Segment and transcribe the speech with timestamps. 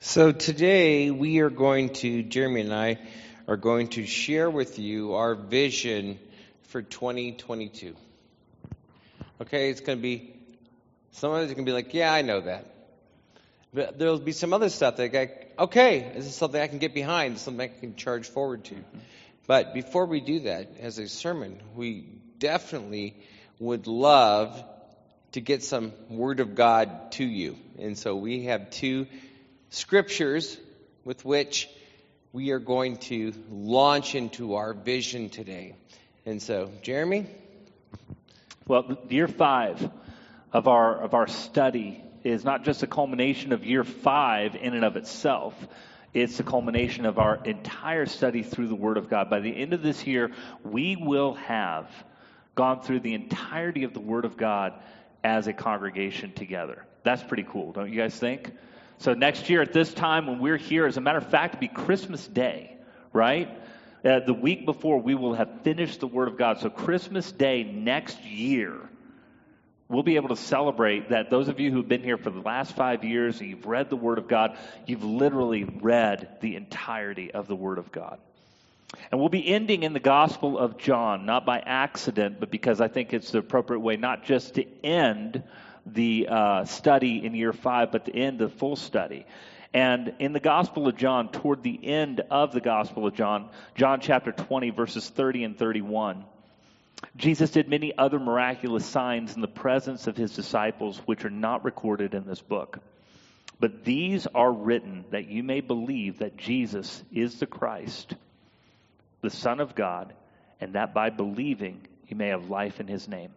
[0.00, 2.98] So today we are going to, Jeremy and I
[3.48, 6.20] are going to share with you our vision
[6.68, 7.96] for 2022.
[9.40, 10.36] Okay, it's going to be,
[11.10, 12.64] some of it's going to be like, yeah, I know that.
[13.74, 16.94] But there'll be some other stuff that I, okay, this is something I can get
[16.94, 18.74] behind, something I can charge forward to.
[18.76, 18.98] Mm-hmm.
[19.48, 22.02] But before we do that, as a sermon, we
[22.38, 23.16] definitely
[23.58, 24.62] would love
[25.32, 27.56] to get some Word of God to you.
[27.80, 29.08] And so we have two
[29.70, 30.58] scriptures
[31.04, 31.68] with which
[32.32, 35.74] we are going to launch into our vision today.
[36.26, 37.26] And so, Jeremy?
[38.66, 39.90] Well, year five
[40.52, 44.84] of our, of our study is not just a culmination of year five in and
[44.84, 45.54] of itself.
[46.12, 49.30] It's the culmination of our entire study through the Word of God.
[49.30, 50.32] By the end of this year,
[50.64, 51.90] we will have
[52.54, 54.74] gone through the entirety of the Word of God
[55.22, 56.84] as a congregation together.
[57.04, 58.52] That's pretty cool, don't you guys think?
[58.98, 61.60] So next year at this time when we're here, as a matter of fact, it'll
[61.60, 62.76] be Christmas Day,
[63.12, 63.48] right?
[64.04, 66.58] Uh, the week before, we will have finished the Word of God.
[66.58, 68.76] So Christmas Day next year,
[69.88, 72.74] we'll be able to celebrate that those of you who've been here for the last
[72.74, 77.46] five years and you've read the Word of God, you've literally read the entirety of
[77.46, 78.18] the Word of God.
[79.12, 82.88] And we'll be ending in the Gospel of John, not by accident, but because I
[82.88, 85.42] think it's the appropriate way not just to end
[85.86, 89.26] the uh, study in year five, but the end the full study.
[89.74, 94.00] And in the Gospel of John, toward the end of the Gospel of John, John
[94.00, 96.24] chapter 20, verses 30 and 31,
[97.16, 101.64] Jesus did many other miraculous signs in the presence of his disciples, which are not
[101.64, 102.78] recorded in this book.
[103.60, 108.14] But these are written that you may believe that Jesus is the Christ
[109.20, 110.12] the Son of God,
[110.60, 113.30] and that by believing you may have life in his name.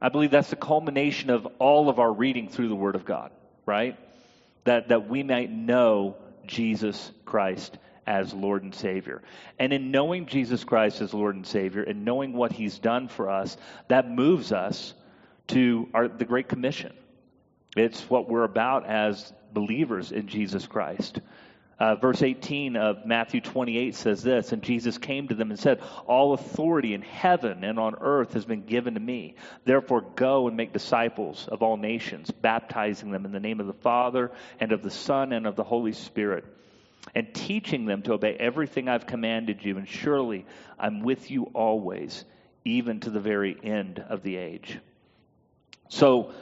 [0.00, 3.30] I believe that's the culmination of all of our reading through the Word of God,
[3.66, 3.98] right?
[4.64, 7.76] That, that we might know Jesus Christ
[8.06, 9.22] as Lord and Savior.
[9.58, 13.28] And in knowing Jesus Christ as Lord and Savior and knowing what He's done for
[13.28, 13.56] us,
[13.88, 14.94] that moves us
[15.48, 16.92] to our, the Great Commission.
[17.76, 21.20] It's what we're about as believers in Jesus Christ.
[21.80, 25.80] Uh, verse 18 of Matthew 28 says this And Jesus came to them and said,
[26.06, 29.36] All authority in heaven and on earth has been given to me.
[29.64, 33.72] Therefore, go and make disciples of all nations, baptizing them in the name of the
[33.72, 34.30] Father
[34.60, 36.44] and of the Son and of the Holy Spirit,
[37.14, 39.78] and teaching them to obey everything I've commanded you.
[39.78, 40.44] And surely
[40.78, 42.26] I'm with you always,
[42.62, 44.78] even to the very end of the age.
[45.88, 46.34] So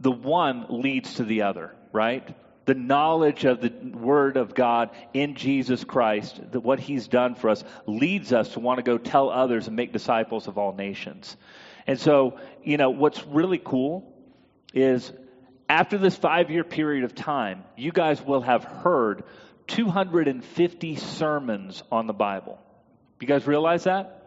[0.00, 2.36] the one leads to the other, right?
[2.64, 7.50] The knowledge of the Word of God in Jesus Christ, that what He's done for
[7.50, 11.36] us, leads us to want to go tell others and make disciples of all nations.
[11.86, 14.12] And so, you know, what's really cool
[14.72, 15.12] is
[15.68, 19.24] after this five year period of time, you guys will have heard
[19.68, 22.58] 250 sermons on the Bible.
[23.20, 24.21] You guys realize that?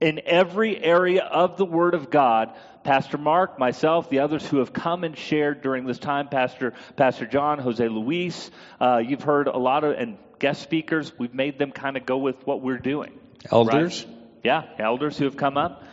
[0.00, 4.72] In every area of the Word of God, Pastor Mark, myself, the others who have
[4.72, 8.50] come and shared during this time, Pastor Pastor John, Jose Luis,
[8.80, 11.12] uh, you've heard a lot of and guest speakers.
[11.18, 13.18] We've made them kind of go with what we're doing.
[13.50, 14.16] Elders, right?
[14.42, 15.84] yeah, elders who have come up.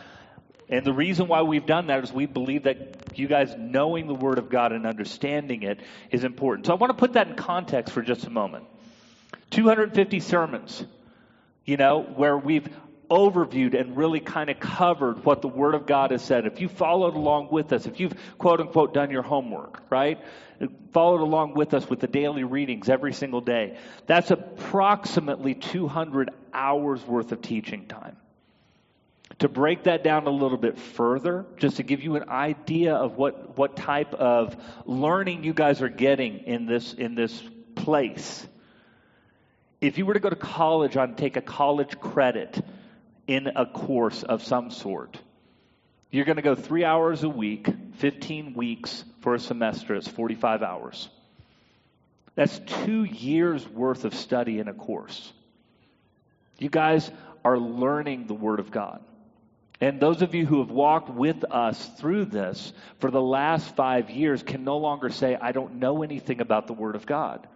[0.70, 4.14] And the reason why we've done that is we believe that you guys knowing the
[4.14, 5.80] Word of God and understanding it
[6.10, 6.66] is important.
[6.66, 8.64] So I want to put that in context for just a moment.
[9.50, 10.84] 250 sermons,
[11.64, 12.68] you know, where we've
[13.10, 16.68] overviewed and really kind of covered what the Word of God has said, if you
[16.68, 20.18] followed along with us, if you've quote unquote done your homework, right?
[20.92, 27.04] Followed along with us with the daily readings every single day, that's approximately 200 hours
[27.06, 28.16] worth of teaching time.
[29.40, 33.16] To break that down a little bit further, just to give you an idea of
[33.16, 37.40] what, what type of learning you guys are getting in this, in this
[37.76, 38.46] place.
[39.80, 42.60] If you were to go to college on take a college credit,
[43.28, 45.16] in a course of some sort.
[46.10, 47.68] You're going to go three hours a week,
[47.98, 49.94] 15 weeks for a semester.
[49.94, 51.08] It's 45 hours.
[52.34, 55.32] That's two years worth of study in a course.
[56.58, 57.10] You guys
[57.44, 59.02] are learning the Word of God.
[59.80, 64.10] And those of you who have walked with us through this for the last five
[64.10, 67.46] years can no longer say, I don't know anything about the Word of God.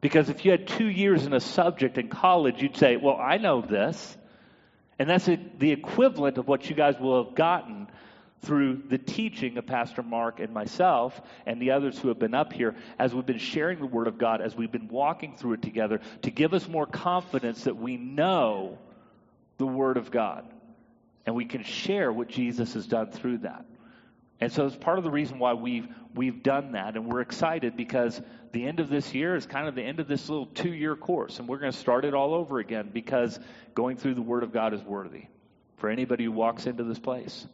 [0.00, 3.36] Because if you had two years in a subject in college, you'd say, Well, I
[3.36, 4.16] know this.
[4.98, 7.88] And that's the equivalent of what you guys will have gotten
[8.42, 12.52] through the teaching of Pastor Mark and myself and the others who have been up
[12.52, 15.62] here as we've been sharing the Word of God, as we've been walking through it
[15.62, 18.78] together to give us more confidence that we know
[19.58, 20.44] the Word of God.
[21.26, 23.64] And we can share what Jesus has done through that.
[24.40, 27.76] And so it's part of the reason why we've we've done that, and we're excited
[27.76, 28.20] because
[28.52, 31.38] the end of this year is kind of the end of this little two-year course,
[31.38, 33.38] and we're going to start it all over again because
[33.74, 35.24] going through the Word of God is worthy
[35.76, 37.46] for anybody who walks into this place.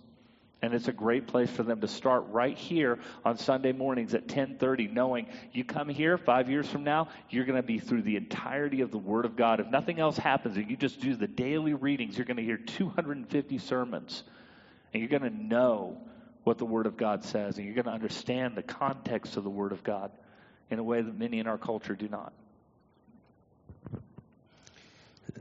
[0.62, 4.28] And it's a great place for them to start right here on Sunday mornings at
[4.28, 8.16] 10:30 knowing you come here 5 years from now you're going to be through the
[8.16, 9.60] entirety of the word of God.
[9.60, 12.56] If nothing else happens and you just do the daily readings, you're going to hear
[12.56, 14.22] 250 sermons
[14.94, 16.00] and you're going to know
[16.44, 19.50] what the word of God says and you're going to understand the context of the
[19.50, 20.10] word of God
[20.70, 22.32] in a way that many in our culture do not.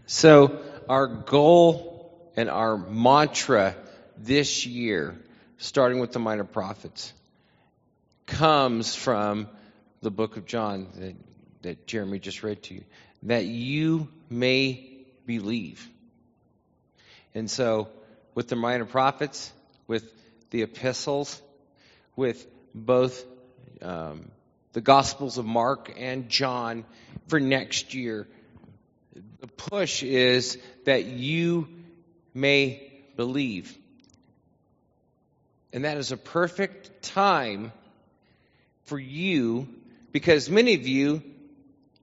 [0.06, 0.60] So,
[0.90, 3.76] our goal and our mantra
[4.18, 5.16] this year,
[5.58, 7.14] starting with the minor prophets,
[8.26, 9.48] comes from
[10.02, 11.16] the book of John that,
[11.62, 12.84] that Jeremy just read to you,
[13.24, 14.90] that you may
[15.26, 15.88] believe.
[17.34, 17.88] And so,
[18.36, 19.54] with the minor prophets,
[19.88, 20.12] with
[20.54, 21.42] the epistles,
[22.16, 22.46] with
[22.76, 23.26] both
[23.82, 24.30] um,
[24.74, 26.86] the Gospels of Mark and John
[27.28, 28.28] for next year,
[29.42, 31.68] the push is that you
[32.36, 33.76] may believe.
[35.74, 37.72] And that is a perfect time
[38.84, 39.68] for you
[40.12, 41.24] because many of you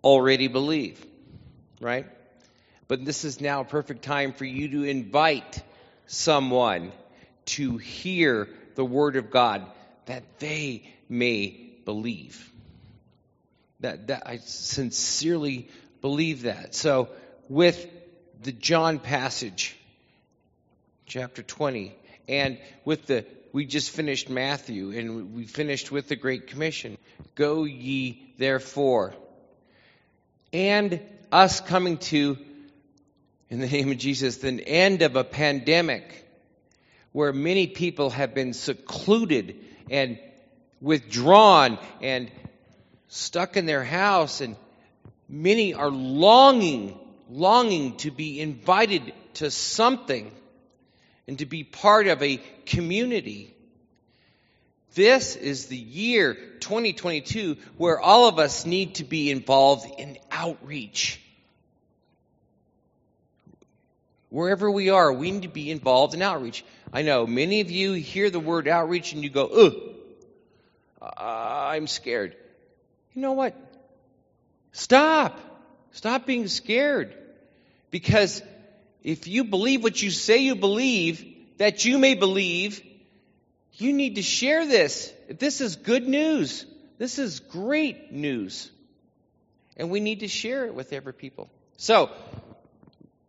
[0.02, 1.06] already believe,
[1.80, 2.06] right?
[2.88, 5.62] But this is now a perfect time for you to invite
[6.08, 6.90] someone
[7.46, 9.64] to hear the Word of God
[10.06, 12.50] that they may believe.
[13.80, 15.68] That, that I sincerely
[16.00, 16.74] believe that.
[16.74, 17.08] So,
[17.48, 17.86] with
[18.42, 19.76] the John passage,
[21.06, 21.94] chapter 20,
[22.28, 26.96] and with the we just finished Matthew and we finished with the Great Commission.
[27.34, 29.14] Go ye therefore.
[30.52, 31.00] And
[31.32, 32.38] us coming to,
[33.48, 36.24] in the name of Jesus, the end of a pandemic
[37.12, 39.56] where many people have been secluded
[39.90, 40.18] and
[40.80, 42.30] withdrawn and
[43.08, 44.56] stuck in their house and
[45.28, 46.98] many are longing,
[47.28, 50.30] longing to be invited to something
[51.26, 53.54] and to be part of a community.
[54.94, 61.20] This is the year 2022 where all of us need to be involved in outreach.
[64.28, 66.64] Wherever we are, we need to be involved in outreach.
[66.92, 72.36] I know many of you hear the word outreach and you go, ugh, I'm scared.
[73.14, 73.56] You know what?
[74.72, 75.38] Stop.
[75.92, 77.14] Stop being scared.
[77.90, 78.42] Because
[79.02, 81.24] if you believe what you say you believe,
[81.58, 82.82] that you may believe,
[83.74, 85.12] you need to share this.
[85.28, 86.66] This is good news.
[86.98, 88.70] This is great news.
[89.76, 91.48] And we need to share it with every people.
[91.76, 92.10] So,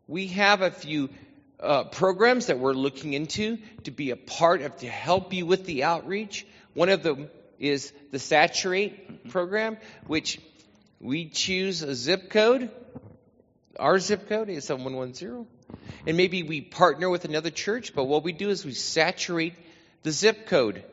[0.08, 1.10] we have a few
[1.62, 5.66] uh, programs that we're looking into to be a part of to help you with
[5.66, 6.46] the outreach.
[6.74, 7.30] One of them
[7.60, 9.78] is the Saturate program,
[10.08, 10.40] which
[11.00, 12.72] we choose a zip code.
[13.80, 15.48] Our zip code is 7110.
[16.06, 19.54] And maybe we partner with another church, but what we do is we saturate
[20.04, 20.84] the zip code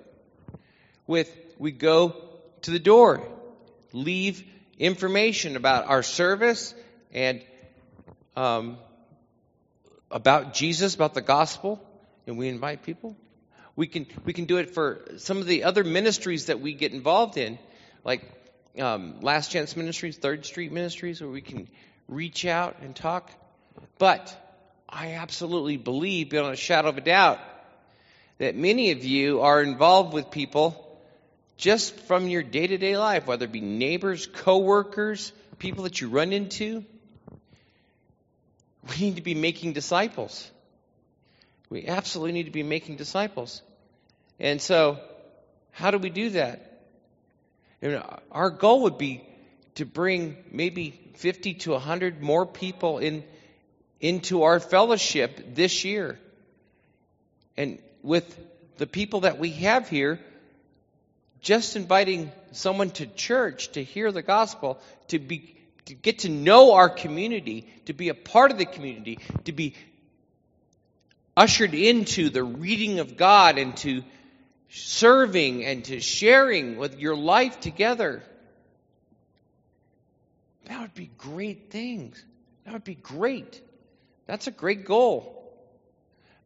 [1.06, 2.14] with, we go
[2.62, 3.26] to the door,
[3.92, 4.44] leave
[4.78, 6.74] information about our service
[7.12, 7.42] and
[8.36, 8.78] um,
[10.10, 11.80] about Jesus, about the gospel,
[12.26, 13.16] and we invite people.
[13.76, 16.92] We can we can do it for some of the other ministries that we get
[16.92, 17.58] involved in,
[18.04, 18.22] like
[18.78, 21.68] um, Last Chance Ministries, Third Street Ministries, where we can
[22.08, 23.30] reach out and talk.
[23.98, 24.34] But
[24.88, 27.38] I absolutely believe, beyond a shadow of a doubt,
[28.38, 30.84] that many of you are involved with people
[31.56, 36.08] just from your day to day life, whether it be neighbors, coworkers, people that you
[36.08, 36.84] run into.
[38.98, 40.50] We need to be making disciples.
[41.70, 43.62] We absolutely need to be making disciples.
[44.40, 44.98] And so,
[45.70, 46.82] how do we do that?
[47.80, 49.22] You know, our goal would be
[49.76, 53.24] to bring maybe 50 to 100 more people in
[54.00, 56.18] into our fellowship this year.
[57.56, 58.26] And with
[58.78, 60.20] the people that we have here,
[61.40, 65.57] just inviting someone to church to hear the gospel, to be
[65.88, 69.74] to get to know our community, to be a part of the community, to be
[71.34, 74.04] ushered into the reading of God and to
[74.68, 78.22] serving and to sharing with your life together.
[80.66, 82.22] That would be great things.
[82.64, 83.62] That would be great.
[84.26, 85.34] That's a great goal.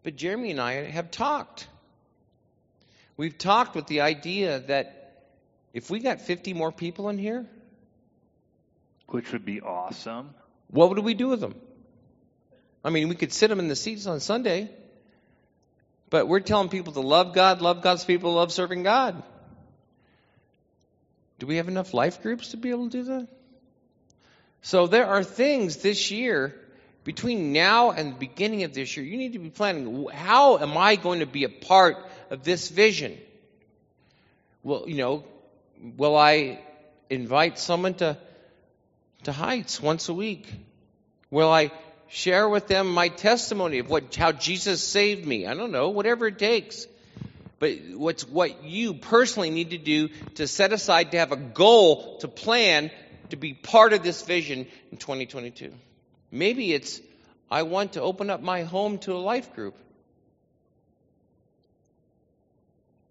[0.05, 1.67] But Jeremy and I have talked.
[3.17, 5.25] We've talked with the idea that
[5.75, 7.45] if we got 50 more people in here,
[9.09, 10.31] which would be awesome,
[10.69, 11.55] what would we do with them?
[12.85, 14.71] I mean, we could sit them in the seats on Sunday,
[16.13, 19.23] But we're telling people to love God, love God's people, love serving God.
[21.39, 23.29] Do we have enough life groups to be able to do that?
[24.61, 26.55] So there are things this year,
[27.05, 30.77] between now and the beginning of this year, you need to be planning how am
[30.77, 31.97] I going to be a part
[32.29, 33.17] of this vision?
[34.63, 35.25] Well, you know,
[35.97, 36.61] will I
[37.09, 38.19] invite someone to,
[39.25, 40.53] to Heights once a week?
[41.31, 41.71] Will I
[42.13, 45.47] share with them my testimony of what how Jesus saved me.
[45.47, 46.87] I don't know, whatever it takes.
[47.59, 52.19] But what's what you personally need to do to set aside to have a goal
[52.19, 52.91] to plan
[53.31, 55.73] to be part of this vision in 2022.
[56.31, 57.01] Maybe it's
[57.51, 59.77] I want to open up my home to a life group.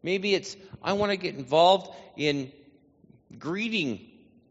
[0.03, 2.51] Maybe it's I want to get involved in
[3.39, 3.99] greeting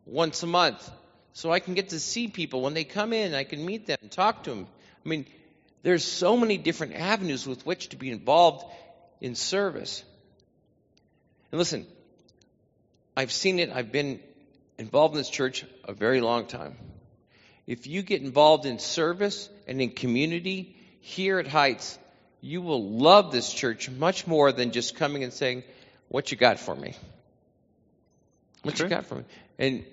[0.06, 0.90] once a month
[1.32, 3.34] so I can get to see people when they come in.
[3.34, 4.66] I can meet them and talk to them.
[5.04, 5.26] I mean,
[5.82, 8.64] there's so many different avenues with which to be involved
[9.20, 10.02] in service.
[11.52, 11.86] And listen,
[13.16, 13.70] I've seen it.
[13.70, 14.20] I've been
[14.78, 16.76] involved in this church a very long time.
[17.66, 21.98] If you get involved in service and in community here at Heights,
[22.40, 25.62] you will love this church much more than just coming and saying,
[26.08, 26.94] What you got for me?
[28.62, 28.86] What sure.
[28.86, 29.24] you got for me?
[29.58, 29.84] And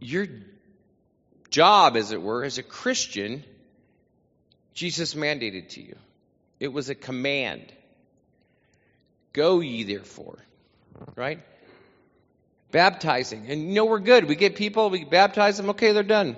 [0.00, 0.26] your
[1.50, 3.44] job, as it were, as a Christian,
[4.74, 5.96] Jesus mandated to you.
[6.60, 7.72] It was a command.
[9.32, 10.38] Go ye therefore.
[11.16, 11.40] Right?
[12.70, 13.46] Baptizing.
[13.48, 14.28] And you know we're good.
[14.28, 16.36] We get people, we baptize them, okay, they're done.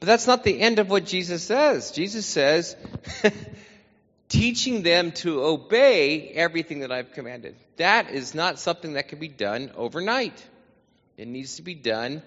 [0.00, 1.90] But that's not the end of what Jesus says.
[1.90, 2.76] Jesus says,
[4.28, 7.56] teaching them to obey everything that I've commanded.
[7.76, 10.44] That is not something that can be done overnight.
[11.16, 12.22] It needs to be done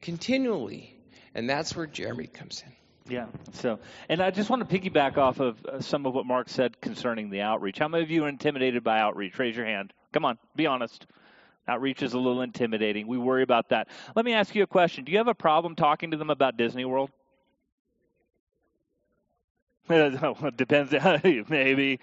[0.00, 0.96] continually.
[1.34, 2.72] And that's where Jeremy comes in.
[3.12, 3.26] Yeah.
[3.54, 6.80] So, and I just want to piggyback off of uh, some of what Mark said
[6.80, 7.78] concerning the outreach.
[7.78, 9.38] How many of you are intimidated by outreach?
[9.38, 9.92] Raise your hand.
[10.12, 11.06] Come on, be honest.
[11.66, 13.06] Outreach is a little intimidating.
[13.06, 13.88] We worry about that.
[14.16, 15.04] Let me ask you a question.
[15.04, 17.10] Do you have a problem talking to them about Disney World?
[20.44, 20.92] it depends.
[21.48, 22.00] Maybe.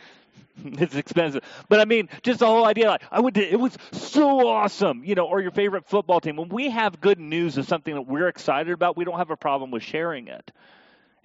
[0.63, 1.43] it's expensive.
[1.69, 5.15] But I mean, just the whole idea, like, I to, it was so awesome, you
[5.15, 6.35] know, or your favorite football team.
[6.35, 9.37] When we have good news of something that we're excited about, we don't have a
[9.37, 10.51] problem with sharing it.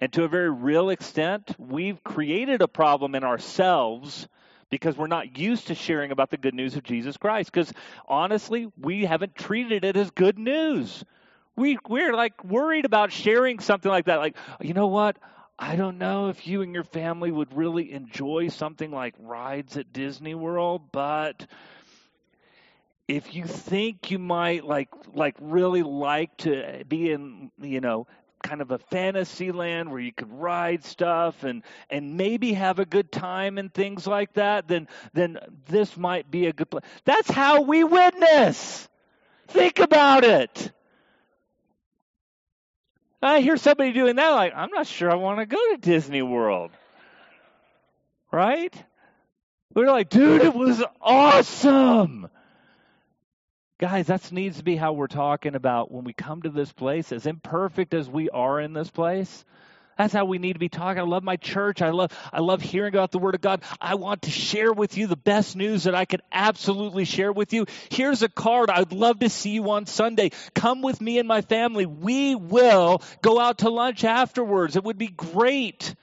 [0.01, 4.27] And to a very real extent, we've created a problem in ourselves
[4.69, 7.51] because we're not used to sharing about the good news of Jesus Christ.
[7.51, 7.71] Because
[8.07, 11.03] honestly, we haven't treated it as good news.
[11.55, 14.17] We, we're like worried about sharing something like that.
[14.17, 15.17] Like, you know what?
[15.57, 19.93] I don't know if you and your family would really enjoy something like rides at
[19.93, 21.45] Disney World, but
[23.07, 28.07] if you think you might like like really like to be in you know
[28.41, 32.85] kind of a fantasy land where you could ride stuff and and maybe have a
[32.85, 37.29] good time and things like that then then this might be a good place that's
[37.29, 38.87] how we witness!
[39.47, 40.71] Think about it
[43.23, 46.21] I hear somebody doing that, like, I'm not sure I want to go to Disney
[46.21, 46.71] World.
[48.31, 48.73] Right?
[49.73, 52.27] We're like, dude, it was awesome.
[53.79, 57.11] Guys, that needs to be how we're talking about when we come to this place,
[57.11, 59.45] as imperfect as we are in this place.
[59.97, 60.99] That's how we need to be talking.
[60.99, 61.81] I love my church.
[61.81, 63.61] I love I love hearing about the word of God.
[63.79, 67.53] I want to share with you the best news that I could absolutely share with
[67.53, 67.65] you.
[67.89, 68.69] Here's a card.
[68.69, 70.31] I'd love to see you on Sunday.
[70.55, 71.85] Come with me and my family.
[71.85, 74.75] We will go out to lunch afterwards.
[74.75, 75.93] It would be great.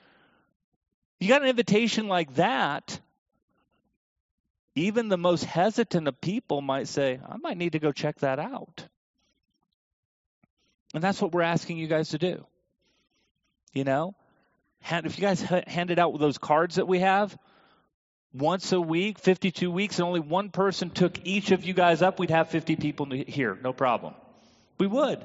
[1.19, 2.99] You got an invitation like that.
[4.75, 8.39] Even the most hesitant of people might say, I might need to go check that
[8.39, 8.87] out.
[10.93, 12.45] And that's what we're asking you guys to do.
[13.73, 14.15] You know,
[14.89, 17.37] if you guys handed out those cards that we have
[18.33, 22.19] once a week, 52 weeks, and only one person took each of you guys up,
[22.19, 24.13] we'd have 50 people here, no problem.
[24.77, 25.23] We would.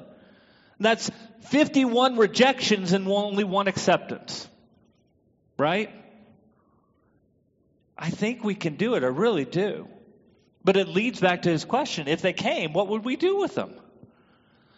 [0.79, 1.09] That's
[1.49, 4.47] 51 rejections and only one acceptance.
[5.57, 5.89] Right?
[7.97, 9.03] I think we can do it.
[9.03, 9.87] I really do.
[10.63, 12.07] But it leads back to his question.
[12.07, 13.73] If they came, what would we do with them?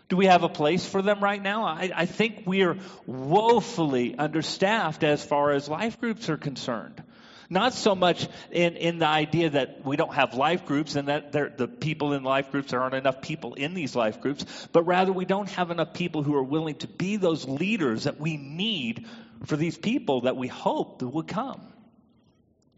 [0.10, 1.66] Do we have a place for them right now?
[1.66, 7.04] I, I think we are woefully understaffed as far as life groups are concerned.
[7.52, 11.32] Not so much in, in the idea that we don't have life groups and that
[11.32, 15.12] the people in life groups, there aren't enough people in these life groups, but rather
[15.12, 19.08] we don't have enough people who are willing to be those leaders that we need
[19.46, 21.62] for these people that we hope that would come.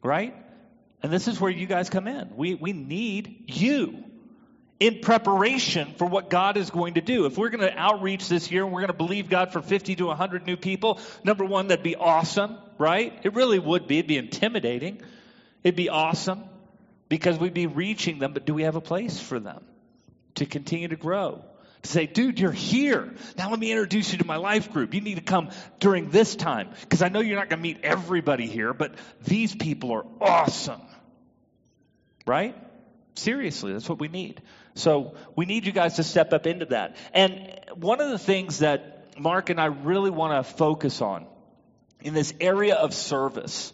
[0.04, 0.36] Right?
[1.04, 2.36] And this is where you guys come in.
[2.36, 4.11] We, we need you
[4.82, 7.28] in preparation for what God is going to do.
[7.28, 9.96] If we're going to outreach this year and we're going to believe God for 50
[9.98, 13.14] to 100 new people, number one, that'd be awesome, right?
[13.22, 14.00] It really would be.
[14.00, 15.00] It'd be intimidating.
[15.64, 16.44] It'd be awesome
[17.10, 19.64] because we'd be reaching them, but do we have a place for them
[20.36, 21.46] to continue to grow?
[21.84, 23.14] To say, dude, you're here.
[23.38, 24.96] Now let me introduce you to my life group.
[24.96, 27.82] You need to come during this time because I know you're not going to meet
[27.84, 30.82] everybody here, but these people are awesome.
[32.26, 32.56] Right?
[33.16, 34.42] Seriously, that's what we need.
[34.74, 36.96] So we need you guys to step up into that.
[37.14, 41.26] And one of the things that Mark and I really want to focus on
[42.02, 43.74] in this area of service,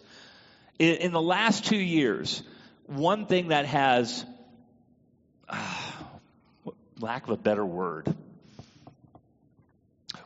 [0.78, 2.42] in, the last two years,
[2.86, 4.24] one thing that has,
[5.48, 5.92] uh,
[7.00, 8.12] lack of a better word,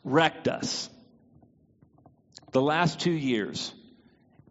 [0.05, 0.89] wrecked us
[2.53, 3.73] the last two years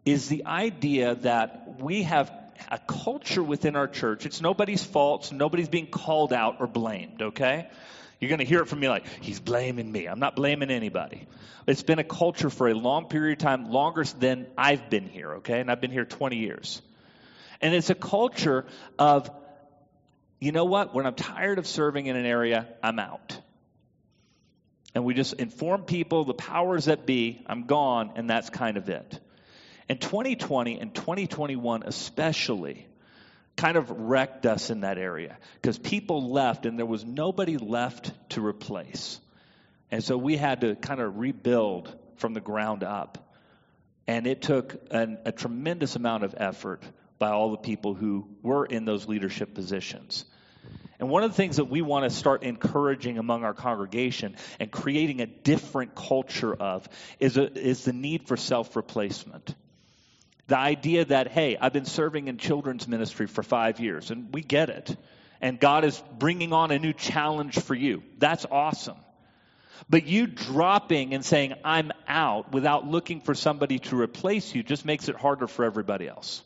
[0.06, 2.32] is the idea that we have
[2.70, 4.26] a culture within our church.
[4.26, 5.32] It's nobody's fault.
[5.32, 7.68] nobody's being called out or blamed, okay?
[8.20, 10.06] You're going to hear it from me like, he's blaming me.
[10.06, 11.28] I'm not blaming anybody.
[11.66, 15.34] It's been a culture for a long period of time, longer than I've been here,
[15.38, 15.60] okay?
[15.60, 16.82] And I've been here 20 years.
[17.62, 18.66] And it's a culture
[19.00, 19.30] of,
[20.40, 20.94] you know what?
[20.94, 23.40] When I'm tired of serving in an area, I'm out.
[24.94, 28.90] And we just inform people, the powers that be, I'm gone, and that's kind of
[28.90, 29.20] it.
[29.92, 32.88] And 2020 and 2021 especially
[33.58, 38.14] kind of wrecked us in that area because people left and there was nobody left
[38.30, 39.20] to replace.
[39.92, 43.36] And so we had to kind of rebuild from the ground up.
[44.08, 46.84] And it took an, a tremendous amount of effort
[47.20, 50.24] by all the people who were in those leadership positions.
[51.02, 54.72] And one of the things that we want to start encouraging among our congregation and
[54.72, 56.88] creating a different culture of
[57.20, 59.54] is, a, is the need for self replacement.
[60.52, 64.42] The idea that, hey, I've been serving in children's ministry for five years, and we
[64.42, 64.98] get it.
[65.40, 68.04] And God is bringing on a new challenge for you.
[68.18, 68.98] That's awesome.
[69.90, 74.84] But you dropping and saying, I'm out without looking for somebody to replace you just
[74.84, 76.44] makes it harder for everybody else.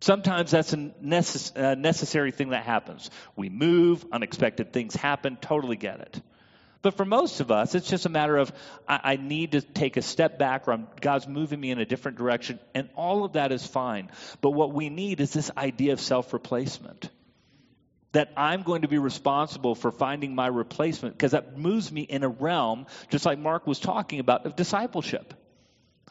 [0.00, 3.08] Sometimes that's a necess- uh, necessary thing that happens.
[3.36, 6.20] We move, unexpected things happen, totally get it.
[6.84, 8.52] But for most of us, it's just a matter of
[8.86, 11.86] I, I need to take a step back or I'm, God's moving me in a
[11.86, 14.10] different direction, and all of that is fine.
[14.42, 17.08] But what we need is this idea of self replacement.
[18.12, 22.22] That I'm going to be responsible for finding my replacement because that moves me in
[22.22, 25.32] a realm, just like Mark was talking about, of discipleship.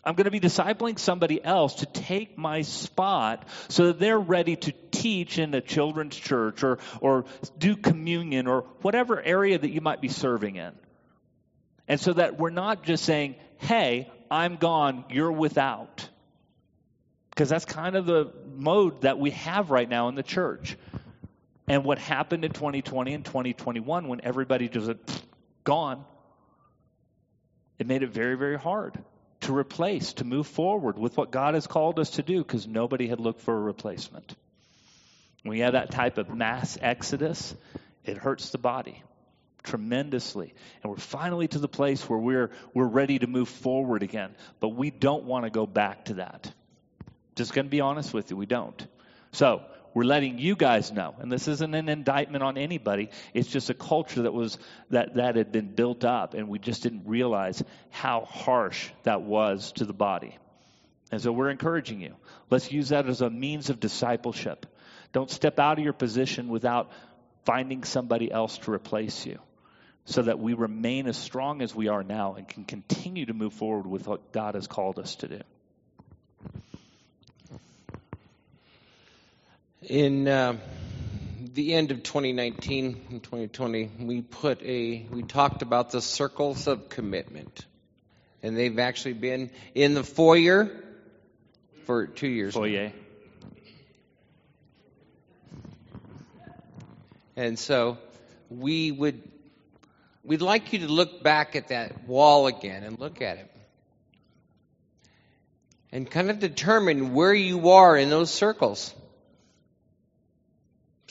[0.06, 4.58] I'm going to be discipling somebody else to take my spot so that they're ready
[4.58, 7.26] to teach in a children's church or, or
[7.58, 10.74] do communion or whatever area that you might be serving in.
[11.88, 16.10] And so that we're not just saying, hey, I'm gone, you're without.
[17.30, 20.78] Because that's kind of the mode that we have right now in the church.
[21.68, 24.92] And what happened in 2020 and 2021 when everybody just
[25.64, 26.04] gone,
[27.80, 29.02] it made it very, very hard
[29.44, 33.08] to replace, to move forward with what God has called us to do because nobody
[33.08, 34.36] had looked for a replacement.
[35.44, 37.56] When we have that type of mass exodus,
[38.06, 39.04] it hurts the body
[39.64, 40.54] tremendously.
[40.82, 44.36] And we're finally to the place where we're, we're ready to move forward again.
[44.60, 46.52] But we don't want to go back to that.
[47.36, 48.86] Just going to be honest with you, we don't.
[49.32, 51.16] So, we're letting you guys know.
[51.20, 53.10] And this isn't an indictment on anybody.
[53.34, 54.58] It's just a culture that was
[54.90, 59.72] that that had been built up and we just didn't realize how harsh that was
[59.74, 60.38] to the body.
[61.12, 62.16] And so we're encouraging you.
[62.50, 64.66] Let's use that as a means of discipleship.
[65.12, 66.92] Don't step out of your position without
[67.46, 69.40] finding somebody else to replace you
[70.06, 73.54] so that we remain as strong as we are now and can continue to move
[73.54, 75.42] forward with what God has called us to do.
[79.90, 80.58] In uh,
[81.54, 86.88] the end of 2019 and 2020, we put a we talked about the circles of
[86.88, 87.66] commitment,
[88.42, 90.72] and they've actually been in the foyer
[91.86, 92.54] for two years.
[92.54, 92.94] Foyer.
[97.36, 97.98] And so
[98.50, 99.22] we would
[100.24, 103.52] we'd like you to look back at that wall again and look at it.
[105.92, 108.96] And kind of determine where you are in those circles.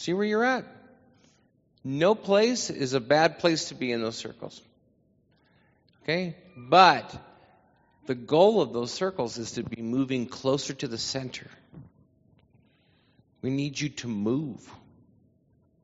[0.03, 0.65] See where you're at.
[1.85, 4.61] No place is a bad place to be in those circles.
[6.03, 6.35] Okay?
[6.57, 7.15] But
[8.07, 11.47] the goal of those circles is to be moving closer to the center.
[13.43, 14.69] We need you to move.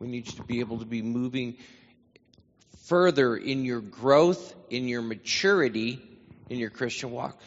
[0.01, 1.57] We need you to be able to be moving
[2.87, 6.03] further in your growth, in your maturity,
[6.49, 7.41] in your Christian walk.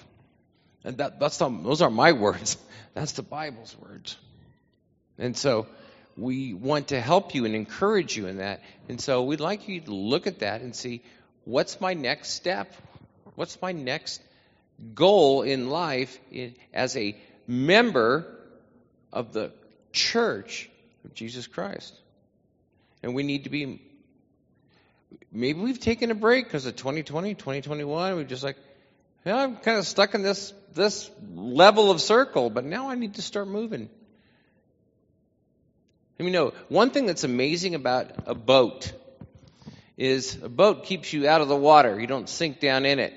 [0.85, 2.55] And that, that's not, those are my words.
[2.93, 4.15] That's the Bible's words.
[5.17, 5.67] And so
[6.21, 8.61] we want to help you and encourage you in that.
[8.87, 11.01] And so we'd like you to look at that and see
[11.45, 12.73] what's my next step?
[13.35, 14.21] What's my next
[14.93, 16.19] goal in life
[16.73, 18.27] as a member
[19.11, 19.51] of the
[19.93, 20.69] church
[21.05, 21.93] of Jesus Christ?
[23.01, 23.81] And we need to be,
[25.31, 28.15] maybe we've taken a break because of 2020, 2021.
[28.15, 28.57] We're just like,
[29.25, 33.15] yeah, I'm kind of stuck in this, this level of circle, but now I need
[33.15, 33.89] to start moving.
[36.21, 38.93] Let me know, one thing that's amazing about a boat
[39.97, 41.99] is a boat keeps you out of the water.
[41.99, 43.11] You don't sink down in it.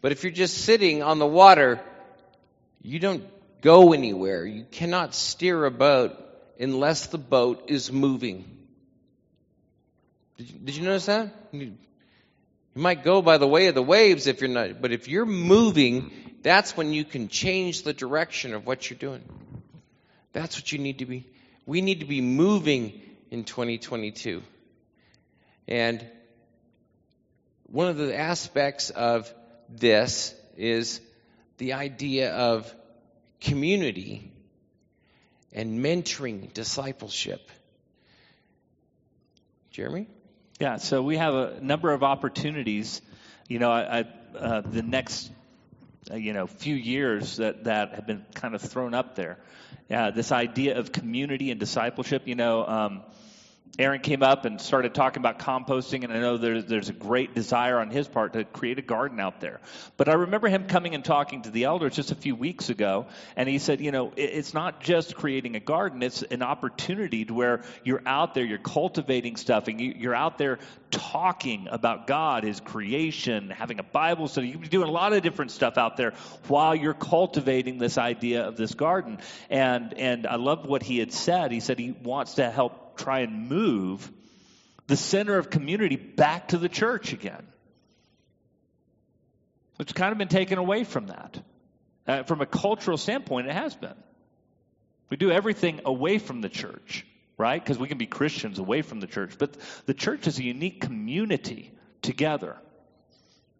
[0.00, 1.78] But if you're just sitting on the water,
[2.80, 3.22] you don't
[3.60, 4.46] go anywhere.
[4.46, 6.16] You cannot steer a boat
[6.58, 8.50] unless the boat is moving.
[10.38, 11.34] Did you, did you notice that?
[11.52, 11.76] You, you
[12.76, 16.10] might go by the way of the waves if you're not, but if you're moving,
[16.40, 19.22] that's when you can change the direction of what you're doing.
[20.32, 21.26] That's what you need to be
[21.66, 23.00] we need to be moving
[23.30, 24.42] in 2022.
[25.68, 26.06] And
[27.64, 29.32] one of the aspects of
[29.68, 31.00] this is
[31.58, 32.72] the idea of
[33.40, 34.30] community
[35.52, 37.50] and mentoring discipleship.
[39.70, 40.06] Jeremy?
[40.60, 43.02] Yeah, so we have a number of opportunities.
[43.48, 45.30] You know, I, I, uh, the next
[46.10, 49.38] uh, you know few years that that have been kind of thrown up there.
[49.88, 52.22] Uh, this idea of community and discipleship.
[52.26, 53.02] You know, um,
[53.78, 57.34] Aaron came up and started talking about composting, and I know there's, there's a great
[57.34, 59.60] desire on his part to create a garden out there.
[59.98, 63.06] But I remember him coming and talking to the elders just a few weeks ago,
[63.36, 67.26] and he said, you know, it, it's not just creating a garden, it's an opportunity
[67.26, 70.58] to where you're out there, you're cultivating stuff, and you, you're out there
[70.90, 74.46] talking about God, His creation, having a Bible study.
[74.46, 76.14] You can be doing a lot of different stuff out there
[76.48, 79.18] while you're cultivating this idea of this garden.
[79.50, 81.52] And, and I loved what he had said.
[81.52, 84.10] He said he wants to help try and move
[84.86, 87.46] the center of community back to the church again.
[89.78, 91.42] It's kind of been taken away from that.
[92.06, 93.96] Uh, from a cultural standpoint, it has been.
[95.10, 97.04] We do everything away from the church,
[97.36, 97.62] right?
[97.62, 99.36] Because we can be Christians away from the church.
[99.38, 99.56] But
[99.86, 102.56] the church is a unique community together.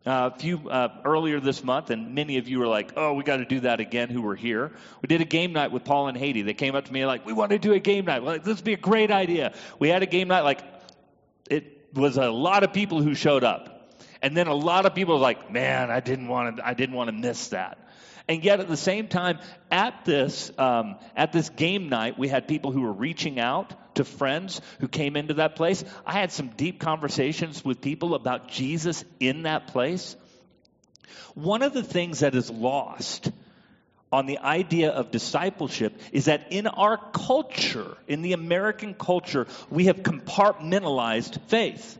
[0.06, 3.24] Uh, a few uh, earlier this month, and many of you were like, "Oh, we
[3.24, 4.70] got to do that again." Who were here?
[5.02, 6.42] We did a game night with Paul and Haiti.
[6.42, 8.22] They came up to me like, "We want to do a game night.
[8.22, 10.42] Like, this would be a great idea." We had a game night.
[10.42, 10.62] Like,
[11.50, 13.90] it was a lot of people who showed up,
[14.22, 16.66] and then a lot of people were like, "Man, I didn't want to.
[16.66, 17.76] I didn't want to miss that."
[18.28, 19.40] And yet, at the same time,
[19.72, 24.04] at this um, at this game night, we had people who were reaching out to
[24.04, 25.84] friends who came into that place.
[26.06, 30.16] I had some deep conversations with people about Jesus in that place.
[31.34, 33.30] One of the things that is lost
[34.12, 39.86] on the idea of discipleship is that in our culture, in the American culture, we
[39.86, 41.98] have compartmentalized faith.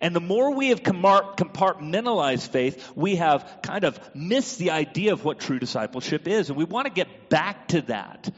[0.00, 5.24] And the more we have compartmentalized faith, we have kind of missed the idea of
[5.24, 6.50] what true discipleship is.
[6.50, 8.30] And we want to get back to that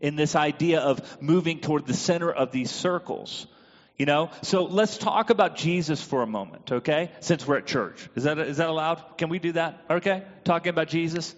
[0.00, 3.46] in this idea of moving toward the center of these circles.
[3.96, 7.10] You know, so let's talk about Jesus for a moment, okay?
[7.20, 8.10] Since we're at church.
[8.14, 9.02] Is that, is that allowed?
[9.16, 9.82] Can we do that?
[9.88, 10.22] Okay?
[10.44, 11.34] Talking about Jesus?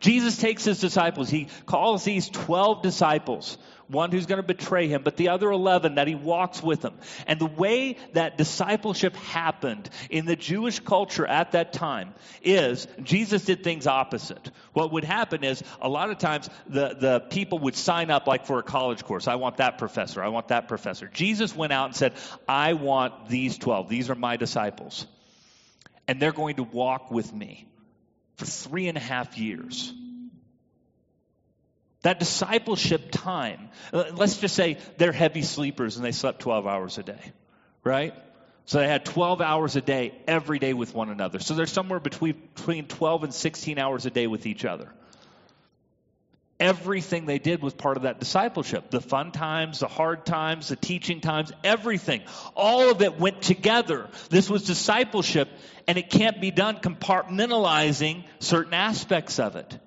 [0.00, 1.28] Jesus takes his disciples.
[1.28, 5.96] He calls these 12 disciples one who's going to betray him, but the other 11
[5.96, 6.94] that he walks with him.
[7.26, 13.44] And the way that discipleship happened in the Jewish culture at that time is Jesus
[13.44, 14.50] did things opposite.
[14.72, 18.46] What would happen is a lot of times the, the people would sign up like
[18.46, 19.28] for a college course.
[19.28, 20.22] I want that professor.
[20.22, 21.10] I want that professor.
[21.12, 22.14] Jesus went out and said,
[22.48, 23.88] I want these 12.
[23.88, 25.06] These are my disciples.
[26.06, 27.66] And they're going to walk with me
[28.36, 29.92] for three and a half years.
[32.04, 36.98] That discipleship time, uh, let's just say they're heavy sleepers and they slept 12 hours
[36.98, 37.32] a day,
[37.82, 38.12] right?
[38.66, 41.38] So they had 12 hours a day every day with one another.
[41.38, 44.90] So they're somewhere between, between 12 and 16 hours a day with each other.
[46.60, 48.90] Everything they did was part of that discipleship.
[48.90, 52.20] The fun times, the hard times, the teaching times, everything.
[52.54, 54.10] All of it went together.
[54.28, 55.48] This was discipleship,
[55.88, 59.78] and it can't be done compartmentalizing certain aspects of it.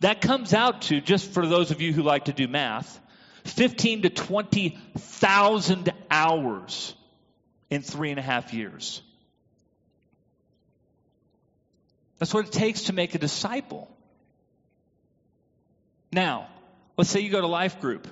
[0.00, 3.00] That comes out to, just for those of you who like to do math,
[3.44, 6.94] 15 to 20,000 hours
[7.70, 9.02] in three and a half years.
[12.18, 13.90] That's what it takes to make a disciple.
[16.12, 16.48] Now,
[16.96, 18.06] let's say you go to life group.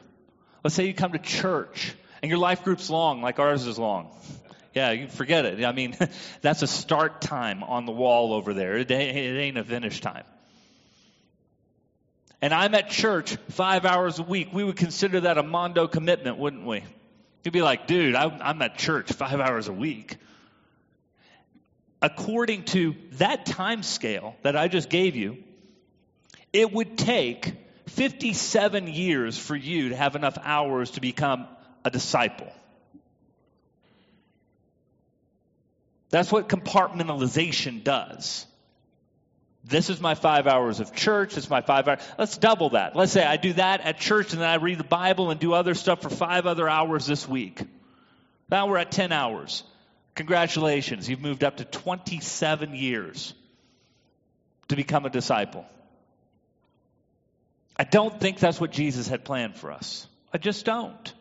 [0.65, 4.11] Let's say you come to church and your life group's long, like ours is long.
[4.75, 5.65] Yeah, you forget it.
[5.65, 5.97] I mean,
[6.41, 8.77] that's a start time on the wall over there.
[8.77, 10.25] It ain't a finish time.
[12.43, 16.39] And I'm at church five hours a week, we would consider that a mondo commitment,
[16.39, 16.83] wouldn't we?
[17.45, 20.17] You'd be like, dude, I'm at church five hours a week.
[22.03, 25.39] According to that time scale that I just gave you,
[26.53, 27.55] it would take
[27.87, 31.47] 57 years for you to have enough hours to become
[31.85, 32.53] a disciple.
[36.11, 38.47] That's what compartmentalization does.
[39.65, 41.37] This is my five hours of church.
[41.37, 42.01] It's my five hours.
[42.19, 42.97] Let's double that.
[42.97, 45.53] Let's say I do that at church and then I read the Bible and do
[45.53, 47.63] other stuff for five other hours this week.
[48.51, 49.63] Now we're at 10 hours.
[50.17, 51.09] Congratulations.
[51.09, 53.35] You've moved up to 27 years
[54.69, 55.65] to become a disciple.
[57.77, 60.07] I don't think that's what Jesus had planned for us.
[60.33, 61.15] I just don't.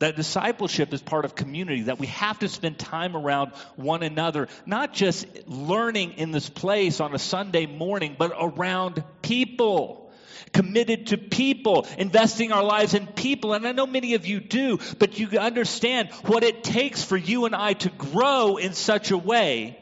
[0.00, 4.48] That discipleship is part of community, that we have to spend time around one another,
[4.64, 10.10] not just learning in this place on a Sunday morning, but around people.
[10.54, 13.52] Committed to people, investing our lives in people.
[13.52, 17.44] And I know many of you do, but you understand what it takes for you
[17.44, 19.78] and I to grow in such a way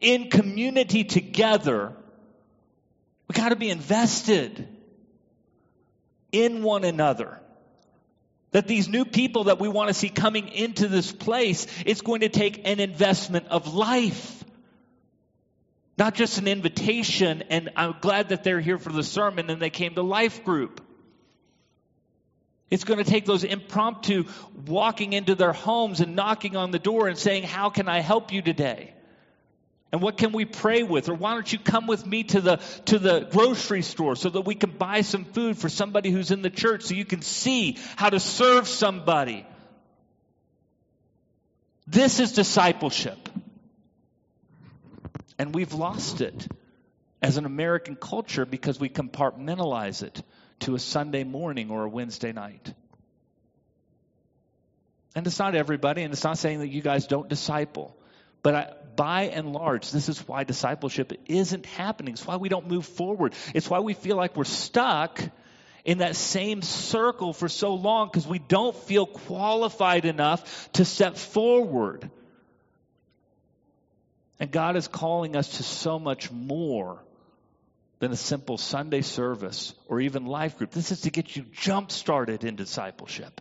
[0.00, 1.92] in community together.
[3.26, 4.68] We got to be invested
[6.30, 7.40] in one another.
[8.52, 12.20] That these new people that we want to see coming into this place, it's going
[12.20, 14.44] to take an investment of life.
[15.98, 19.70] Not just an invitation, and I'm glad that they're here for the sermon and they
[19.70, 20.80] came to life group.
[22.70, 24.24] It's going to take those impromptu
[24.66, 28.32] walking into their homes and knocking on the door and saying, How can I help
[28.32, 28.92] you today?
[29.96, 31.08] And what can we pray with?
[31.08, 34.42] Or why don't you come with me to the, to the grocery store so that
[34.42, 37.78] we can buy some food for somebody who's in the church so you can see
[37.96, 39.46] how to serve somebody?
[41.86, 43.30] This is discipleship.
[45.38, 46.46] And we've lost it
[47.22, 50.22] as an American culture because we compartmentalize it
[50.60, 52.74] to a Sunday morning or a Wednesday night.
[55.14, 57.96] And it's not everybody, and it's not saying that you guys don't disciple.
[58.42, 62.14] But I, by and large, this is why discipleship isn't happening.
[62.14, 63.34] It's why we don't move forward.
[63.54, 65.20] It's why we feel like we're stuck
[65.84, 71.16] in that same circle for so long because we don't feel qualified enough to step
[71.16, 72.10] forward.
[74.40, 77.02] And God is calling us to so much more
[78.00, 80.70] than a simple Sunday service or even life group.
[80.72, 83.40] This is to get you jump started in discipleship.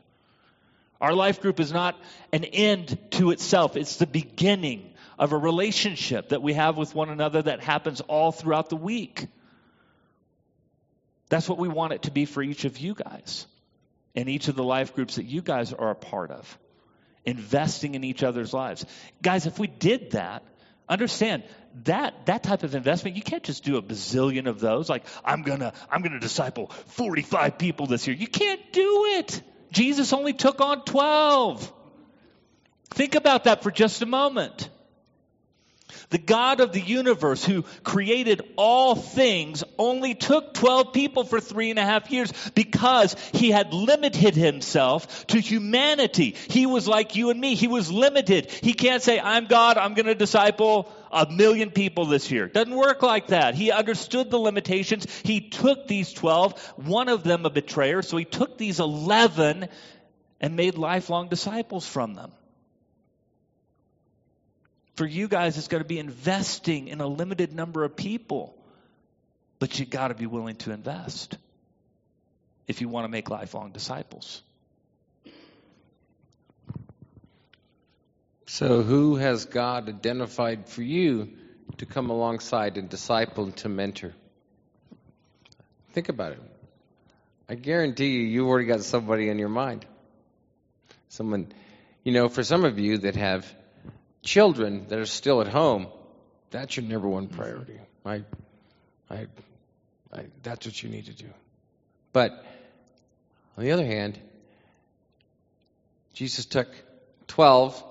[1.01, 1.99] Our life group is not
[2.31, 7.09] an end to itself, it's the beginning of a relationship that we have with one
[7.09, 9.27] another that happens all throughout the week.
[11.29, 13.47] That's what we want it to be for each of you guys
[14.15, 16.57] and each of the life groups that you guys are a part of.
[17.25, 18.85] Investing in each other's lives.
[19.21, 20.43] Guys, if we did that,
[20.87, 21.43] understand
[21.83, 24.89] that that type of investment, you can't just do a bazillion of those.
[24.89, 28.15] Like, I'm gonna, I'm gonna disciple 45 people this year.
[28.15, 29.41] You can't do it.
[29.71, 31.73] Jesus only took on 12.
[32.91, 34.69] Think about that for just a moment.
[36.09, 41.69] The God of the universe who created all things only took 12 people for three
[41.69, 46.35] and a half years because he had limited himself to humanity.
[46.49, 47.55] He was like you and me.
[47.55, 48.51] He was limited.
[48.51, 52.47] He can't say, I'm God, I'm going to disciple a million people this year.
[52.47, 53.55] Doesn't work like that.
[53.55, 55.07] He understood the limitations.
[55.23, 59.69] He took these 12, one of them a betrayer, so he took these 11
[60.41, 62.31] and made lifelong disciples from them.
[64.95, 68.55] For you guys, it's going to be investing in a limited number of people.
[69.59, 71.37] But you got to be willing to invest
[72.67, 74.41] if you want to make lifelong disciples.
[78.47, 81.29] So, who has God identified for you
[81.77, 84.13] to come alongside and disciple and to mentor?
[85.93, 86.41] Think about it.
[87.49, 89.85] I guarantee you, you've already got somebody in your mind.
[91.09, 91.51] Someone,
[92.03, 93.51] you know, for some of you that have
[94.25, 95.87] children that are still at home,
[96.51, 97.79] that's your number one priority.
[98.05, 98.23] I,
[99.09, 99.27] I,
[100.11, 101.29] I, that's what you need to do.
[102.11, 102.31] But
[103.57, 104.19] on the other hand,
[106.13, 106.67] Jesus took
[107.27, 107.81] 12.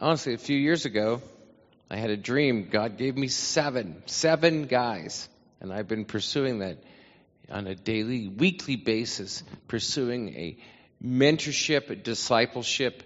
[0.00, 1.20] Honestly, a few years ago,
[1.90, 2.68] I had a dream.
[2.70, 5.28] God gave me seven, seven guys.
[5.60, 6.78] And I've been pursuing that
[7.50, 10.56] on a daily, weekly basis, pursuing a
[11.04, 13.02] mentorship, a discipleship,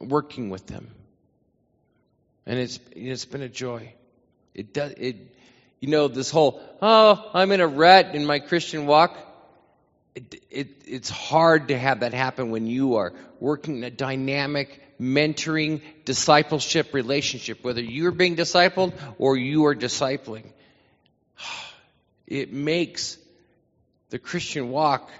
[0.00, 0.90] working with them.
[2.46, 3.92] And it's it's been a joy.
[4.54, 5.16] It does it
[5.80, 9.16] you know this whole oh I'm in a rut in my Christian walk.
[10.14, 14.80] It, it, it's hard to have that happen when you are working in a dynamic
[15.00, 20.44] mentoring, discipleship relationship, whether you're being discipled or you are discipling.
[22.26, 23.18] It makes
[24.08, 25.10] the Christian walk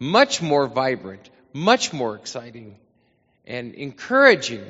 [0.00, 2.76] much more vibrant, much more exciting,
[3.48, 4.64] and encouraging.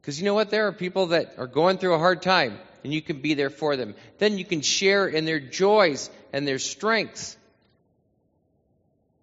[0.00, 0.50] Because you know what?
[0.50, 3.50] There are people that are going through a hard time, and you can be there
[3.50, 3.94] for them.
[4.18, 7.36] Then you can share in their joys and their strengths.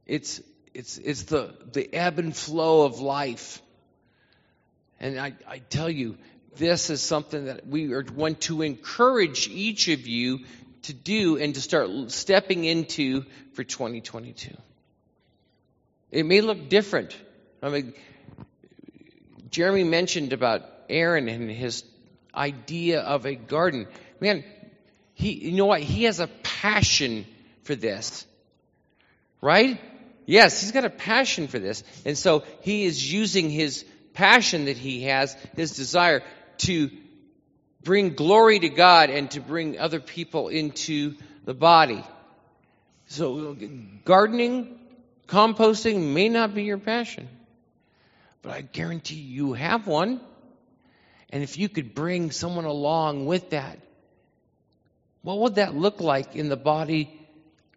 [0.06, 0.42] It's,
[0.74, 3.62] it's, it's the, the ebb and flow of life.
[5.00, 6.18] And I, I tell you,
[6.58, 10.42] this is something that we are want to encourage each of you
[10.84, 14.56] to do and to start stepping into for 2022.
[16.12, 17.16] It may look different.
[17.64, 17.94] I mean,
[19.52, 21.84] Jeremy mentioned about Aaron and his
[22.34, 23.88] idea of a garden.
[24.20, 24.44] Man,
[25.14, 25.82] he, you know what?
[25.82, 27.26] He has a passion
[27.64, 28.26] for this.
[29.42, 29.80] Right?
[30.26, 31.84] Yes, he's got a passion for this.
[32.06, 36.24] And so he is using his passion that he has, his desire
[36.60, 36.90] to
[37.84, 42.04] bring glory to God and to bring other people into the body.
[43.08, 43.58] So
[44.06, 44.80] gardening,
[45.28, 47.28] composting may not be your passion,
[48.42, 50.22] but I guarantee you have one.
[51.30, 53.80] And if you could bring someone along with that,
[55.22, 57.14] what would that look like in the body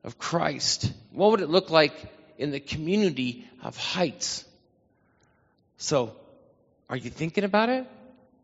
[0.03, 0.93] of Christ?
[1.13, 1.95] What would it look like
[2.39, 4.45] in the community of heights?
[5.77, 6.17] So,
[6.89, 7.87] are you thinking about it?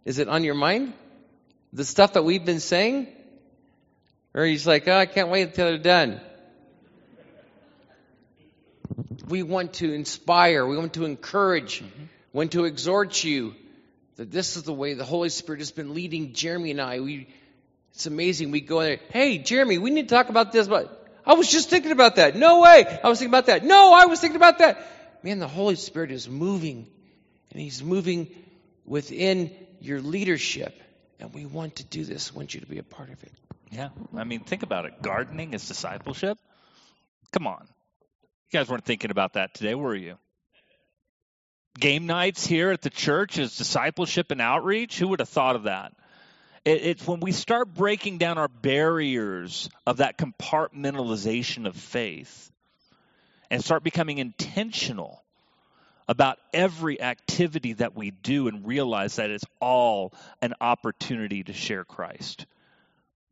[0.04, 0.92] Is it on your mind?
[1.72, 3.08] The stuff that we've been saying?
[4.34, 6.20] Or just like, oh, I can't wait until they're done?
[9.30, 12.04] We want to inspire, we want to encourage, mm-hmm.
[12.32, 13.54] want to exhort you
[14.16, 17.00] that this is the way the Holy Spirit has been leading Jeremy and I.
[17.00, 17.28] We,
[17.94, 18.50] it's amazing.
[18.50, 21.50] We go in there, hey, Jeremy, we need to talk about this, but I was
[21.50, 22.36] just thinking about that.
[22.36, 22.84] No way.
[23.02, 23.64] I was thinking about that.
[23.64, 24.86] No, I was thinking about that.
[25.22, 26.86] Man, the Holy Spirit is moving,
[27.50, 28.28] and He's moving
[28.84, 30.78] within your leadership.
[31.18, 32.32] And we want to do this.
[32.34, 33.32] I want you to be a part of it.
[33.70, 33.90] Yeah.
[34.16, 35.02] I mean, think about it.
[35.02, 36.38] Gardening is discipleship.
[37.32, 37.68] Come on.
[38.50, 40.16] You guys weren't thinking about that today, were you?
[41.78, 44.98] game nights here at the church is discipleship and outreach.
[44.98, 45.92] Who would have thought of that?
[46.64, 52.50] It, it's when we start breaking down our barriers of that compartmentalization of faith
[53.50, 55.24] and start becoming intentional
[56.08, 61.84] about every activity that we do and realize that it's all an opportunity to share
[61.84, 62.46] Christ.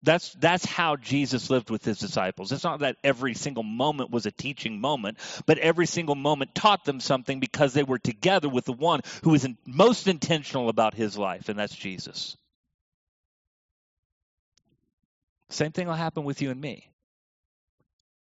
[0.03, 2.53] That's that's how Jesus lived with his disciples.
[2.53, 6.85] It's not that every single moment was a teaching moment, but every single moment taught
[6.85, 11.19] them something because they were together with the one who is most intentional about his
[11.19, 12.37] life, and that's Jesus.
[15.51, 16.91] Same thing will happen with you and me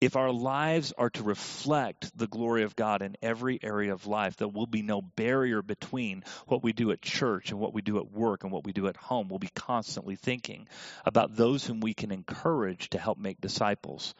[0.05, 4.37] if our lives are to reflect the glory of God in every area of life,
[4.37, 7.97] there will be no barrier between what we do at church and what we do
[7.97, 9.27] at work and what we do at home.
[9.27, 10.67] We'll be constantly thinking
[11.05, 14.13] about those whom we can encourage to help make disciples,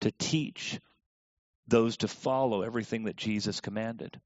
[0.00, 0.80] to teach
[1.68, 4.20] those to follow everything that Jesus commanded.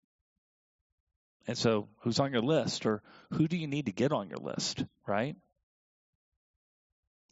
[1.47, 4.39] And so, who's on your list, or who do you need to get on your
[4.39, 5.37] list, right?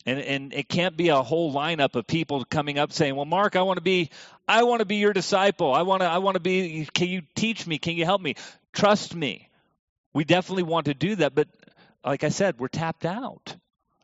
[0.07, 3.57] And, and it can't be a whole lineup of people coming up saying, "Well, Mark,
[3.57, 4.11] I want to be,
[4.47, 5.73] I want to be your disciple.
[5.73, 6.87] I want to, I want to be.
[6.93, 7.79] Can you teach me?
[7.79, 8.35] Can you help me?
[8.73, 9.49] Trust me."
[10.15, 11.49] We definitely want to do that, but
[12.05, 13.57] like I said, we're tapped out.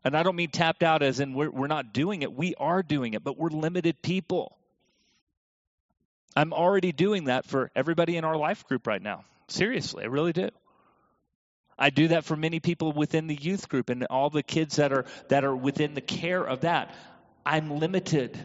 [0.04, 2.32] And I don't mean tapped out as in we're, we're not doing it.
[2.32, 4.56] We are doing it, but we're limited people.
[6.34, 9.24] I'm already doing that for everybody in our life group right now.
[9.48, 10.48] Seriously, I really do.
[11.80, 14.92] I do that for many people within the youth group and all the kids that
[14.92, 16.94] are that are within the care of that.
[17.44, 18.38] I'm limited.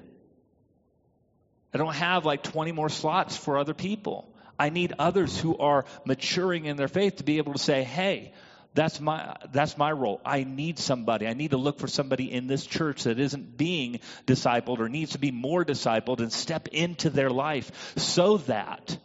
[1.73, 4.33] I don't have like 20 more slots for other people.
[4.57, 8.31] I need others who are maturing in their faith to be able to say, "Hey,
[8.73, 10.21] that's my that's my role.
[10.25, 11.27] I need somebody.
[11.27, 15.11] I need to look for somebody in this church that isn't being discipled or needs
[15.11, 18.97] to be more discipled and step into their life so that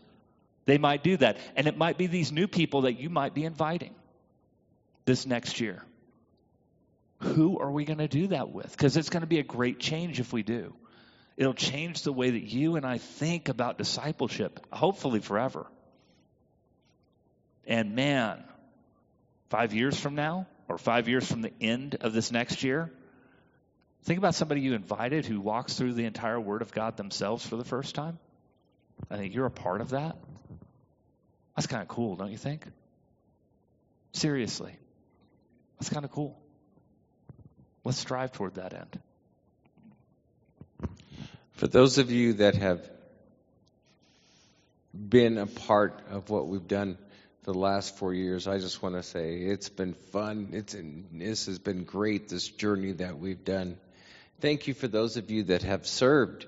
[0.66, 1.36] they might do that.
[1.56, 3.94] And it might be these new people that you might be inviting
[5.10, 5.82] this next year.
[7.22, 8.70] Who are we going to do that with?
[8.70, 10.72] Because it's going to be a great change if we do.
[11.36, 15.66] It'll change the way that you and I think about discipleship, hopefully forever.
[17.66, 18.44] And man,
[19.48, 22.92] five years from now, or five years from the end of this next year,
[24.04, 27.56] think about somebody you invited who walks through the entire Word of God themselves for
[27.56, 28.20] the first time.
[29.10, 30.16] I think you're a part of that.
[31.56, 32.64] That's kind of cool, don't you think?
[34.12, 34.76] Seriously.
[35.80, 36.38] That's kind of cool.
[37.84, 39.00] Let's strive toward that end.
[41.52, 42.86] For those of you that have
[44.94, 46.98] been a part of what we've done
[47.44, 50.50] the last four years, I just want to say it's been fun.
[50.52, 50.76] It's
[51.12, 52.28] this has been great.
[52.28, 53.78] This journey that we've done.
[54.40, 56.44] Thank you for those of you that have served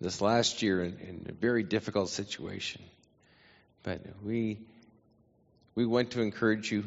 [0.00, 2.82] this last year in, in a very difficult situation.
[3.82, 4.58] But we
[5.74, 6.84] we want to encourage you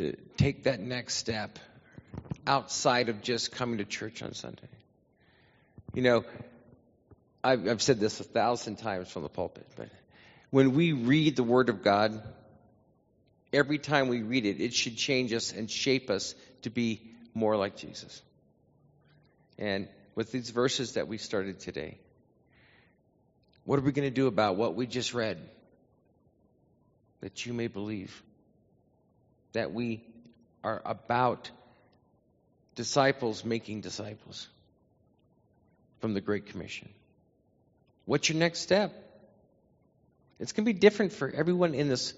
[0.00, 1.58] to take that next step
[2.46, 4.68] outside of just coming to church on Sunday.
[5.92, 6.24] You know,
[7.44, 9.90] I've, I've said this a thousand times from the pulpit, but
[10.48, 12.22] when we read the Word of God,
[13.52, 17.02] every time we read it, it should change us and shape us to be
[17.34, 18.22] more like Jesus.
[19.58, 21.98] And with these verses that we started today,
[23.64, 25.36] what are we going to do about what we just read?
[27.20, 28.22] That you may believe.
[29.52, 30.04] That we
[30.62, 31.50] are about
[32.74, 34.48] disciples making disciples
[36.00, 36.88] from the Great Commission.
[38.04, 38.92] What's your next step?
[40.38, 42.14] It's going to be different for everyone in this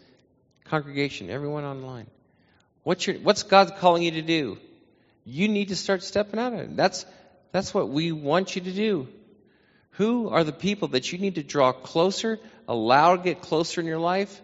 [0.67, 2.07] congregation, everyone online.
[2.85, 4.59] What's, your, what's God calling you to do?
[5.25, 6.77] You need to start stepping out of it.
[6.77, 7.05] That's,
[7.51, 9.09] that's what we want you to do.
[9.93, 13.87] Who are the people that you need to draw closer, allow to get closer in
[13.87, 14.41] your life,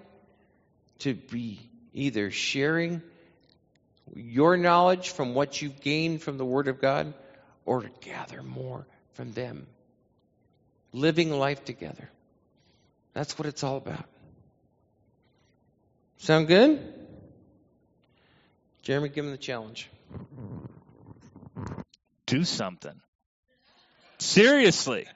[1.01, 1.61] to be
[1.99, 3.03] either sharing
[4.15, 7.13] your knowledge from what you've gained from the Word of God
[7.67, 9.67] or to gather more from them?
[10.93, 12.09] Living life together.
[13.13, 14.05] That's what it's all about.
[16.19, 16.95] Sound good?
[18.83, 19.91] Jeremy, give him the challenge.
[22.27, 23.01] Do something.
[24.19, 25.07] Seriously.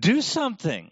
[0.00, 0.90] Do something.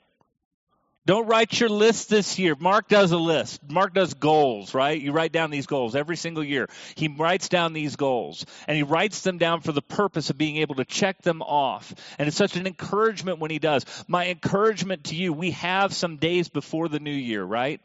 [1.11, 2.55] Don't write your list this year.
[2.57, 3.69] Mark does a list.
[3.69, 5.03] Mark does goals, right?
[5.03, 6.69] You write down these goals every single year.
[6.95, 10.59] He writes down these goals and he writes them down for the purpose of being
[10.59, 11.93] able to check them off.
[12.17, 13.85] And it's such an encouragement when he does.
[14.07, 17.81] My encouragement to you, we have some days before the new year, right?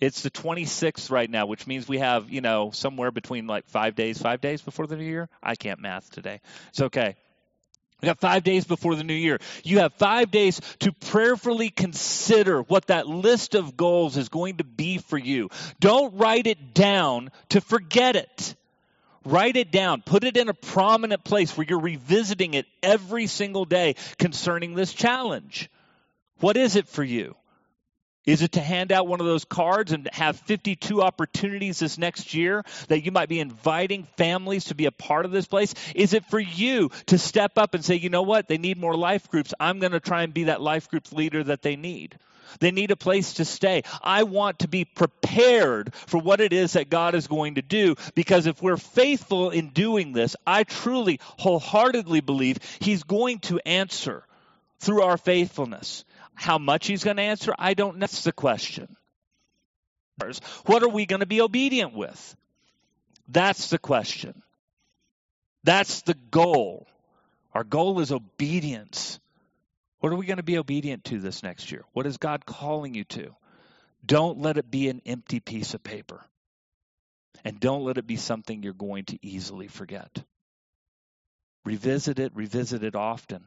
[0.00, 3.94] It's the 26th right now, which means we have, you know, somewhere between like five
[3.94, 5.28] days, five days before the new year.
[5.42, 6.40] I can't math today.
[6.70, 7.16] It's okay.
[8.00, 9.38] We got five days before the new year.
[9.62, 14.64] You have five days to prayerfully consider what that list of goals is going to
[14.64, 15.50] be for you.
[15.80, 18.54] Don't write it down to forget it.
[19.24, 20.00] Write it down.
[20.00, 24.94] Put it in a prominent place where you're revisiting it every single day concerning this
[24.94, 25.70] challenge.
[26.38, 27.36] What is it for you?
[28.26, 32.34] Is it to hand out one of those cards and have 52 opportunities this next
[32.34, 35.74] year that you might be inviting families to be a part of this place?
[35.94, 38.94] Is it for you to step up and say, you know what, they need more
[38.94, 39.54] life groups.
[39.58, 42.18] I'm going to try and be that life group leader that they need.
[42.58, 43.84] They need a place to stay.
[44.02, 47.94] I want to be prepared for what it is that God is going to do
[48.14, 54.24] because if we're faithful in doing this, I truly, wholeheartedly believe He's going to answer
[54.80, 56.04] through our faithfulness.
[56.40, 58.00] How much he's going to answer, I don't know.
[58.00, 58.96] That's the question.
[60.64, 62.36] What are we going to be obedient with?
[63.28, 64.42] That's the question.
[65.64, 66.86] That's the goal.
[67.52, 69.20] Our goal is obedience.
[69.98, 71.84] What are we going to be obedient to this next year?
[71.92, 73.36] What is God calling you to?
[74.06, 76.24] Don't let it be an empty piece of paper.
[77.44, 80.24] And don't let it be something you're going to easily forget.
[81.66, 83.44] Revisit it, revisit it often.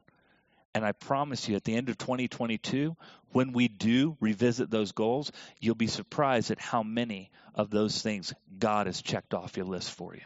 [0.75, 2.95] And I promise you, at the end of 2022,
[3.31, 8.33] when we do revisit those goals, you'll be surprised at how many of those things
[8.57, 10.21] God has checked off your list for you.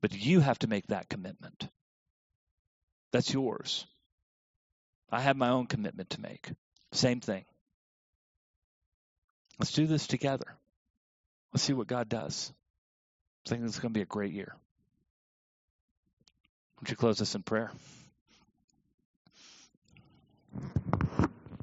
[0.00, 1.68] But you have to make that commitment.
[3.12, 3.86] That's yours.
[5.10, 6.50] I have my own commitment to make.
[6.92, 7.44] Same thing.
[9.58, 10.54] Let's do this together.
[11.52, 12.52] Let's see what God does.
[13.46, 14.54] I think it's going to be a great year.
[16.78, 17.72] Would you close us in prayer?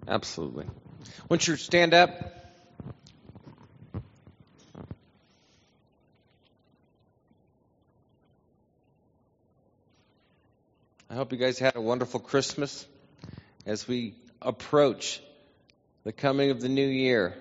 [0.07, 0.65] Absolutely.
[1.29, 2.09] Once you stand up,
[11.09, 12.85] I hope you guys had a wonderful Christmas
[13.65, 15.21] as we approach
[16.03, 17.35] the coming of the new year.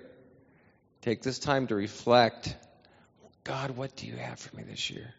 [1.02, 2.56] Take this time to reflect
[3.44, 5.12] God, what do you have for me this year?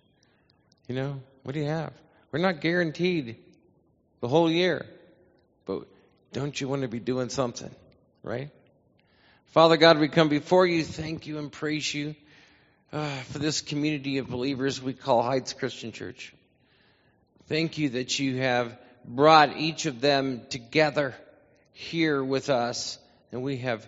[0.87, 1.93] You know, what do you have?
[2.31, 3.37] We're not guaranteed
[4.19, 4.85] the whole year,
[5.65, 5.85] but
[6.35, 7.73] don't you want to be doing something,
[8.21, 8.49] right?
[9.53, 12.13] Father God, we come before you, thank you and praise you
[12.91, 16.33] uh, for this community of believers we call Heights Christian Church.
[17.47, 21.15] Thank you that you have brought each of them together
[21.71, 22.99] here with us,
[23.31, 23.87] and we have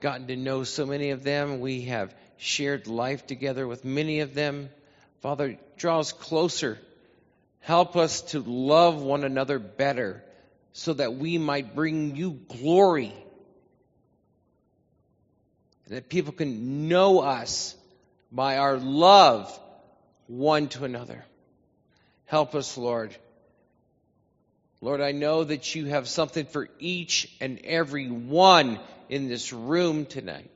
[0.00, 1.60] gotten to know so many of them.
[1.60, 4.70] We have shared life together with many of them.
[5.20, 6.78] Father, draw us closer.
[7.60, 10.24] Help us to love one another better
[10.72, 13.12] so that we might bring you glory
[15.86, 17.76] and that people can know us
[18.30, 19.58] by our love
[20.26, 21.24] one to another.
[22.24, 23.14] Help us, Lord.
[24.80, 30.06] Lord, I know that you have something for each and every one in this room
[30.06, 30.50] tonight.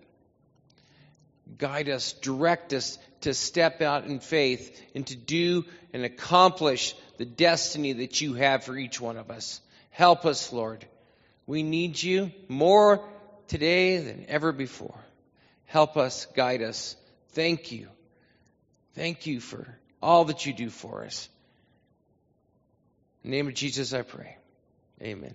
[1.58, 7.24] Guide us, direct us to step out in faith and to do and accomplish the
[7.24, 9.60] destiny that you have for each one of us.
[9.96, 10.84] Help us, Lord.
[11.46, 13.02] We need you more
[13.48, 14.98] today than ever before.
[15.64, 16.96] Help us, guide us.
[17.30, 17.88] Thank you.
[18.94, 19.66] Thank you for
[20.02, 21.30] all that you do for us.
[23.24, 24.36] In the name of Jesus, I pray.
[25.00, 25.34] Amen.